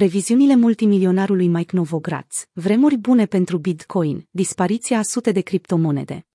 Previziunile 0.00 0.56
multimilionarului 0.56 1.48
Mike 1.48 1.76
Novogratz, 1.76 2.46
vremuri 2.52 2.96
bune 2.96 3.26
pentru 3.26 3.58
Bitcoin, 3.58 4.26
dispariția 4.30 4.98
a 4.98 5.02
sute 5.02 5.32
de 5.32 5.40
criptomonede. 5.40 6.26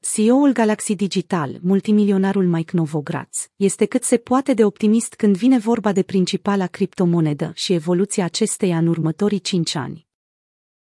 CEO-ul 0.00 0.52
Galaxy 0.52 0.94
Digital, 0.94 1.58
multimilionarul 1.62 2.46
Mike 2.46 2.76
Novogratz, 2.76 3.50
este 3.56 3.86
cât 3.86 4.02
se 4.02 4.16
poate 4.16 4.54
de 4.54 4.64
optimist 4.64 5.14
când 5.14 5.36
vine 5.36 5.58
vorba 5.58 5.92
de 5.92 6.02
principala 6.02 6.66
criptomonedă 6.66 7.52
și 7.54 7.72
evoluția 7.72 8.24
acesteia 8.24 8.78
în 8.78 8.86
următorii 8.86 9.40
5 9.40 9.74
ani. 9.74 10.06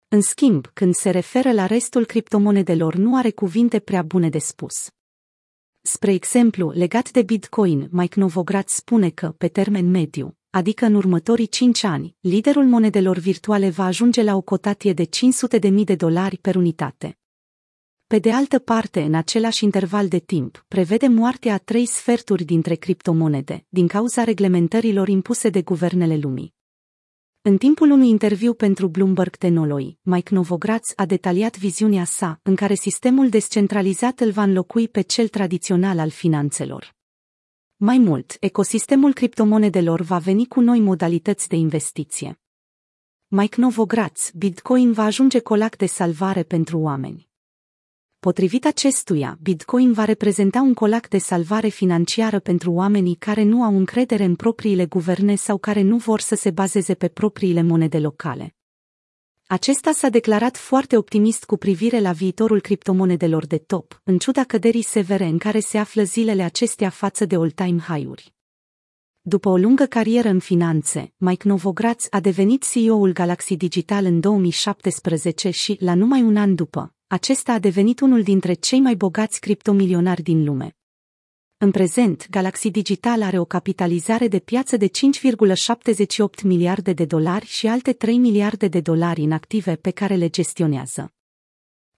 În 0.08 0.22
schimb, 0.22 0.68
când 0.74 0.94
se 0.94 1.10
referă 1.10 1.52
la 1.52 1.66
restul 1.66 2.06
criptomonedelor, 2.06 2.96
nu 2.96 3.16
are 3.16 3.32
cuvinte 3.32 3.80
prea 3.80 4.02
bune 4.02 4.30
de 4.30 4.40
spus. 4.40 4.90
Spre 5.82 6.14
exemplu, 6.14 6.70
legat 6.70 7.12
de 7.12 7.22
Bitcoin, 7.22 7.88
Mike 7.92 8.20
Novogratz 8.20 8.72
spune 8.72 9.10
că, 9.10 9.32
pe 9.38 9.48
termen 9.48 9.90
mediu, 9.90 10.39
adică 10.50 10.86
în 10.86 10.94
următorii 10.94 11.48
5 11.48 11.84
ani, 11.84 12.16
liderul 12.20 12.66
monedelor 12.66 13.18
virtuale 13.18 13.70
va 13.70 13.86
ajunge 13.86 14.24
la 14.24 14.36
o 14.36 14.42
cotatie 14.42 14.94
de 14.94 15.10
500.000 15.60 15.84
de 15.84 15.96
dolari 15.96 16.38
per 16.38 16.56
unitate. 16.56 17.18
Pe 18.08 18.20
de 18.20 18.32
altă 18.32 18.60
parte, 18.60 19.02
în 19.02 19.14
același 19.14 19.64
interval 19.64 20.08
de 20.08 20.20
timp, 20.20 20.66
prevede 20.68 21.08
moartea 21.08 21.54
a 21.54 21.58
trei 21.58 21.86
sferturi 21.86 22.44
dintre 22.44 22.76
criptomonede, 22.76 23.66
din 23.70 23.88
cauza 23.88 24.24
reglementărilor 24.24 25.08
impuse 25.08 25.50
de 25.50 25.62
guvernele 25.62 26.18
lumii. 26.18 26.54
În 27.42 27.58
timpul 27.58 27.92
unui 27.92 28.10
interviu 28.10 28.54
pentru 28.54 28.88
Bloomberg 28.88 29.36
Technology, 29.36 29.98
Mike 30.02 30.34
Novogratz 30.34 30.94
a 30.96 31.06
detaliat 31.06 31.58
viziunea 31.58 32.04
sa, 32.04 32.40
în 32.44 32.56
care 32.56 32.74
sistemul 32.74 33.30
descentralizat 33.30 34.20
îl 34.20 34.32
va 34.32 34.44
înlocui 34.44 34.88
pe 34.88 35.02
cel 35.02 35.28
tradițional 35.28 36.00
al 36.00 36.10
finanțelor. 36.10 36.98
Mai 37.82 37.98
mult, 37.98 38.38
ecosistemul 38.40 39.14
criptomonedelor 39.14 40.02
va 40.02 40.18
veni 40.18 40.48
cu 40.48 40.60
noi 40.60 40.80
modalități 40.80 41.48
de 41.48 41.56
investiție. 41.56 42.40
Mike 43.28 43.62
Novogratz, 43.62 44.32
Bitcoin 44.36 44.92
va 44.92 45.04
ajunge 45.04 45.40
colac 45.40 45.76
de 45.76 45.86
salvare 45.86 46.44
pentru 46.44 46.80
oameni. 46.80 47.30
Potrivit 48.20 48.66
acestuia, 48.66 49.38
Bitcoin 49.42 49.94
va 49.94 50.06
reprezenta 50.06 50.62
un 50.62 50.74
colac 50.74 51.08
de 51.08 51.18
salvare 51.18 51.68
financiară 51.68 52.40
pentru 52.40 52.72
oamenii 52.72 53.16
care 53.16 53.44
nu 53.44 53.64
au 53.64 53.78
încredere 53.78 54.24
în 54.24 54.36
propriile 54.36 54.86
guverne 54.86 55.36
sau 55.36 55.58
care 55.58 55.82
nu 55.82 55.98
vor 55.98 56.20
să 56.20 56.36
se 56.36 56.52
bazeze 56.52 56.94
pe 56.94 57.08
propriile 57.08 57.62
monede 57.62 58.00
locale. 58.00 58.59
Acesta 59.52 59.92
s-a 59.92 60.10
declarat 60.10 60.58
foarte 60.58 60.98
optimist 60.98 61.44
cu 61.46 61.58
privire 61.58 62.00
la 62.00 62.12
viitorul 62.12 62.62
criptomonedelor 62.62 63.46
de 63.46 63.58
top, 63.58 64.02
în 64.04 64.18
ciuda 64.18 64.44
căderii 64.44 64.82
severe 64.82 65.26
în 65.26 65.38
care 65.38 65.60
se 65.60 65.78
află 65.78 66.04
zilele 66.04 66.44
acestea 66.44 66.90
față 66.90 67.26
de 67.26 67.36
all-time 67.36 67.80
high-uri. 67.80 68.34
După 69.22 69.50
o 69.50 69.58
lungă 69.58 69.86
carieră 69.86 70.30
în 70.30 70.40
finanțe, 70.40 71.14
Mike 71.18 71.48
Novogratz 71.48 72.08
a 72.10 72.20
devenit 72.20 72.66
CEO-ul 72.72 73.14
Galaxy 73.14 73.56
Digital 73.56 74.06
în 74.06 74.20
2017 74.20 75.50
și, 75.50 75.78
la 75.80 75.96
numai 75.96 76.22
un 76.22 76.38
an 76.38 76.56
după, 76.56 76.94
acesta 77.08 77.54
a 77.54 77.60
devenit 77.60 78.00
unul 78.00 78.22
dintre 78.22 78.54
cei 78.54 78.80
mai 78.80 78.96
bogați 78.96 79.40
criptomilionari 79.40 80.22
din 80.22 80.44
lume. 80.44 80.79
În 81.62 81.72
prezent, 81.72 82.30
Galaxy 82.30 82.70
Digital 82.72 83.22
are 83.22 83.40
o 83.40 83.46
capitalizare 83.46 84.28
de 84.28 84.40
piață 84.40 84.78
de 84.78 84.88
5,78 84.88 86.44
miliarde 86.44 86.94
de 86.94 87.06
dolari 87.06 87.46
și 87.46 87.68
alte 87.68 87.94
3 87.94 88.18
miliarde 88.18 88.68
de 88.68 88.80
dolari 88.80 89.22
în 89.22 89.32
active 89.32 89.76
pe 89.76 89.92
care 89.92 90.16
le 90.16 90.30
gestionează. 90.30 91.14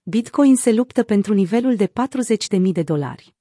Bitcoin 0.02 0.56
se 0.56 0.72
luptă 0.72 1.02
pentru 1.02 1.34
nivelul 1.34 1.76
de 1.76 1.86
40.000 1.86 2.60
de 2.72 2.82
dolari. 2.82 3.34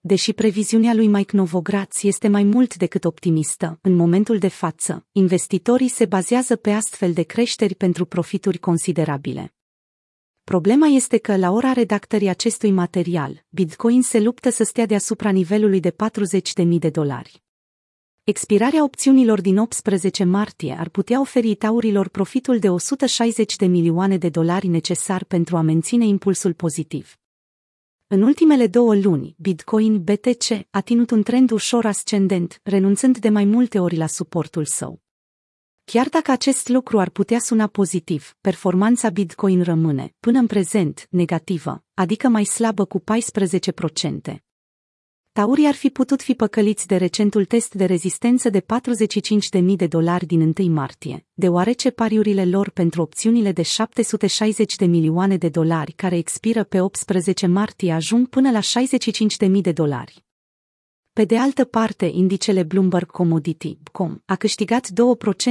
Deși 0.00 0.32
previziunea 0.32 0.94
lui 0.94 1.06
Mike 1.06 1.36
Novogratz 1.36 2.04
este 2.04 2.28
mai 2.28 2.42
mult 2.42 2.76
decât 2.76 3.04
optimistă, 3.04 3.78
în 3.82 3.94
momentul 3.94 4.38
de 4.38 4.48
față, 4.48 5.06
investitorii 5.12 5.88
se 5.88 6.04
bazează 6.04 6.56
pe 6.56 6.70
astfel 6.70 7.12
de 7.12 7.22
creșteri 7.22 7.74
pentru 7.74 8.04
profituri 8.04 8.58
considerabile. 8.58 9.54
Problema 10.50 10.86
este 10.86 11.18
că, 11.18 11.36
la 11.36 11.50
ora 11.50 11.72
redactării 11.72 12.28
acestui 12.28 12.70
material, 12.70 13.44
Bitcoin 13.48 14.02
se 14.02 14.20
luptă 14.20 14.50
să 14.50 14.64
stea 14.64 14.86
deasupra 14.86 15.30
nivelului 15.30 15.80
de 15.80 15.90
40.000 15.90 16.66
de 16.78 16.88
dolari. 16.88 17.42
Expirarea 18.24 18.82
opțiunilor 18.82 19.40
din 19.40 19.58
18 19.58 20.24
martie 20.24 20.76
ar 20.78 20.88
putea 20.88 21.20
oferi 21.20 21.54
taurilor 21.54 22.08
profitul 22.08 22.58
de 22.58 22.70
160 22.70 23.56
de 23.56 23.66
milioane 23.66 24.16
de 24.16 24.28
dolari 24.28 24.66
necesar 24.66 25.24
pentru 25.24 25.56
a 25.56 25.60
menține 25.60 26.06
impulsul 26.06 26.52
pozitiv. 26.52 27.18
În 28.06 28.22
ultimele 28.22 28.66
două 28.66 28.94
luni, 28.94 29.34
Bitcoin 29.38 30.02
BTC 30.02 30.66
a 30.70 30.80
ținut 30.80 31.10
un 31.10 31.22
trend 31.22 31.50
ușor 31.50 31.86
ascendent, 31.86 32.60
renunțând 32.62 33.18
de 33.18 33.28
mai 33.28 33.44
multe 33.44 33.78
ori 33.78 33.96
la 33.96 34.06
suportul 34.06 34.64
său. 34.64 35.00
Chiar 35.84 36.08
dacă 36.08 36.30
acest 36.30 36.68
lucru 36.68 36.98
ar 36.98 37.10
putea 37.10 37.38
suna 37.38 37.66
pozitiv, 37.66 38.36
performanța 38.40 39.08
Bitcoin 39.08 39.62
rămâne, 39.62 40.14
până 40.20 40.38
în 40.38 40.46
prezent, 40.46 41.06
negativă, 41.10 41.84
adică 41.94 42.28
mai 42.28 42.44
slabă 42.44 42.84
cu 42.84 43.02
14%. 44.32 44.36
Taurii 45.32 45.66
ar 45.66 45.74
fi 45.74 45.90
putut 45.90 46.22
fi 46.22 46.34
păcăliți 46.34 46.86
de 46.86 46.96
recentul 46.96 47.44
test 47.44 47.74
de 47.74 47.84
rezistență 47.84 48.50
de 48.50 48.64
45.000 49.60 49.64
de 49.76 49.86
dolari 49.86 50.26
din 50.26 50.52
1 50.58 50.68
martie, 50.68 51.26
deoarece 51.32 51.90
pariurile 51.90 52.44
lor 52.44 52.70
pentru 52.70 53.02
opțiunile 53.02 53.52
de 53.52 53.62
760 53.62 54.76
de 54.76 54.84
milioane 54.84 55.36
de 55.36 55.48
dolari 55.48 55.92
care 55.92 56.16
expiră 56.16 56.64
pe 56.64 56.80
18 56.80 57.46
martie 57.46 57.92
ajung 57.92 58.28
până 58.28 58.50
la 58.50 58.60
65.000 59.48 59.60
de 59.60 59.72
dolari. 59.72 60.24
Pe 61.20 61.26
de 61.26 61.38
altă 61.38 61.64
parte, 61.64 62.06
indicele 62.06 62.62
Bloomberg 62.62 63.10
Commodity 63.10 63.78
Com 63.92 64.22
a 64.24 64.36
câștigat 64.36 64.88
2% 64.88 64.92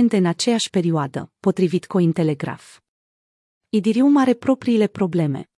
în 0.09 0.25
aceeași 0.25 0.69
perioadă, 0.69 1.31
potrivit 1.39 1.85
Cointelegraph. 1.85 2.77
Idirium 3.69 4.17
are 4.17 4.33
propriile 4.33 4.87
probleme. 4.87 5.49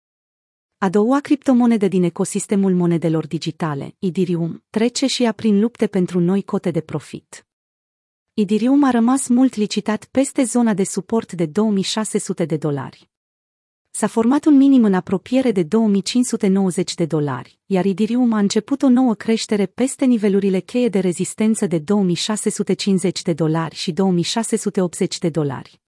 A 0.77 0.89
doua 0.89 1.19
criptomonedă 1.19 1.87
din 1.87 2.03
ecosistemul 2.03 2.73
monedelor 2.73 3.27
digitale, 3.27 3.95
Idirium, 3.99 4.63
trece 4.69 5.07
și 5.07 5.23
ea 5.23 5.31
prin 5.31 5.59
lupte 5.59 5.87
pentru 5.87 6.19
noi 6.19 6.43
cote 6.43 6.71
de 6.71 6.81
profit. 6.81 7.47
Idirium 8.33 8.83
a 8.83 8.89
rămas 8.89 9.27
mult 9.27 9.55
licitat 9.55 10.05
peste 10.05 10.43
zona 10.43 10.73
de 10.73 10.83
suport 10.83 11.31
de 11.31 11.45
2600 11.45 12.45
de 12.45 12.57
dolari. 12.57 13.10
S-a 13.93 14.07
format 14.07 14.45
un 14.45 14.57
minim 14.57 14.83
în 14.83 14.93
apropiere 14.93 15.51
de 15.51 15.63
2590 15.63 16.95
de 16.95 17.05
dolari, 17.05 17.59
iar 17.65 17.85
Idirium 17.85 18.33
a 18.33 18.37
început 18.37 18.81
o 18.81 18.89
nouă 18.89 19.13
creștere 19.13 19.65
peste 19.65 20.05
nivelurile 20.05 20.59
cheie 20.59 20.89
de 20.89 20.99
rezistență 20.99 21.65
de 21.65 21.79
2650 21.79 23.21
de 23.21 23.33
dolari 23.33 23.75
și 23.75 23.91
2680 23.91 25.19
de 25.19 25.29
dolari. 25.29 25.81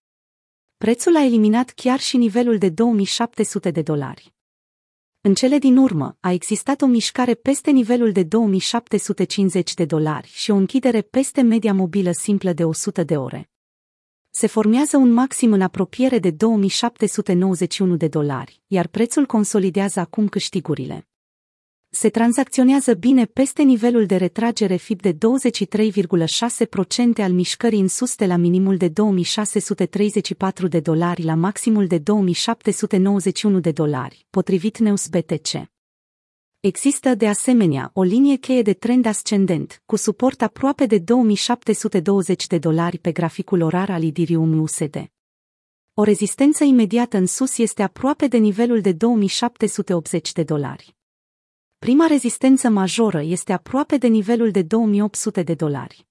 Prețul 0.77 1.15
a 1.15 1.23
eliminat 1.23 1.69
chiar 1.69 1.99
și 1.99 2.17
nivelul 2.17 2.57
de 2.57 2.69
2700 2.69 3.71
de 3.71 3.81
dolari. 3.81 4.33
În 5.21 5.33
cele 5.33 5.57
din 5.57 5.77
urmă, 5.77 6.17
a 6.19 6.31
existat 6.31 6.81
o 6.81 6.85
mișcare 6.85 7.33
peste 7.33 7.71
nivelul 7.71 8.11
de 8.11 8.23
2750 8.23 9.73
de 9.73 9.85
dolari 9.85 10.27
și 10.33 10.51
o 10.51 10.55
închidere 10.55 11.01
peste 11.01 11.41
media 11.41 11.73
mobilă 11.73 12.11
simplă 12.11 12.53
de 12.53 12.65
100 12.65 13.03
de 13.03 13.17
ore 13.17 13.52
se 14.35 14.47
formează 14.47 14.97
un 14.97 15.11
maxim 15.11 15.53
în 15.53 15.61
apropiere 15.61 16.19
de 16.19 16.31
2791 16.31 17.95
de 17.95 18.07
dolari, 18.07 18.61
iar 18.67 18.87
prețul 18.87 19.25
consolidează 19.25 19.99
acum 19.99 20.27
câștigurile. 20.27 21.07
Se 21.89 22.09
tranzacționează 22.09 22.93
bine 22.93 23.25
peste 23.25 23.61
nivelul 23.61 24.05
de 24.05 24.15
retragere 24.15 24.75
FIB 24.75 25.01
de 25.01 25.13
23,6% 25.13 25.17
al 27.17 27.31
mișcării 27.31 27.79
în 27.79 27.87
sus 27.87 28.15
de 28.15 28.25
la 28.25 28.35
minimul 28.35 28.77
de 28.77 28.87
2634 28.87 30.67
de 30.67 30.79
dolari 30.79 31.23
la 31.23 31.35
maximul 31.35 31.87
de 31.87 31.97
2791 31.97 33.59
de 33.59 33.71
dolari, 33.71 34.25
potrivit 34.29 34.77
Neus 34.77 35.07
BTC. 35.07 35.72
Există, 36.65 37.15
de 37.15 37.27
asemenea, 37.27 37.91
o 37.93 38.03
linie 38.03 38.35
cheie 38.35 38.61
de 38.61 38.73
trend 38.73 39.05
ascendent, 39.05 39.81
cu 39.85 39.95
suport 39.95 40.41
aproape 40.41 40.85
de 40.85 40.99
2720 40.99 42.47
de 42.47 42.57
dolari 42.57 42.97
pe 42.97 43.11
graficul 43.11 43.61
orar 43.61 43.89
al 43.89 44.03
Idirium 44.03 44.61
USD. 44.61 45.11
O 45.93 46.03
rezistență 46.03 46.63
imediată 46.63 47.17
în 47.17 47.25
sus 47.25 47.57
este 47.57 47.83
aproape 47.83 48.27
de 48.27 48.37
nivelul 48.37 48.81
de 48.81 48.91
2780 48.91 50.31
de 50.31 50.43
dolari. 50.43 50.95
Prima 51.79 52.05
rezistență 52.05 52.69
majoră 52.69 53.21
este 53.21 53.53
aproape 53.53 53.97
de 53.97 54.07
nivelul 54.07 54.51
de 54.51 54.61
2800 54.61 55.43
de 55.43 55.53
dolari. 55.53 56.07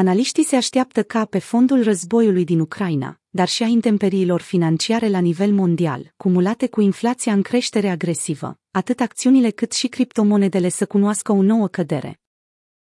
Analiștii 0.00 0.44
se 0.44 0.56
așteaptă 0.56 1.02
ca, 1.02 1.24
pe 1.24 1.38
fondul 1.38 1.82
războiului 1.82 2.44
din 2.44 2.60
Ucraina, 2.60 3.20
dar 3.30 3.48
și 3.48 3.62
a 3.62 3.66
intemperiilor 3.66 4.40
financiare 4.40 5.08
la 5.08 5.18
nivel 5.18 5.52
mondial, 5.52 6.12
cumulate 6.16 6.68
cu 6.68 6.80
inflația 6.80 7.32
în 7.32 7.42
creștere 7.42 7.88
agresivă, 7.88 8.58
atât 8.70 9.00
acțiunile 9.00 9.50
cât 9.50 9.72
și 9.72 9.88
criptomonedele 9.88 10.68
să 10.68 10.86
cunoască 10.86 11.32
o 11.32 11.42
nouă 11.42 11.68
cădere. 11.68 12.20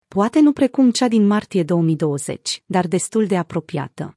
Poate 0.07 0.39
nu 0.39 0.51
precum 0.51 0.92
cea 0.92 1.07
din 1.07 1.27
martie 1.27 1.63
2020, 1.63 2.63
dar 2.65 2.88
destul 2.88 3.25
de 3.25 3.38
apropiată. 3.38 4.16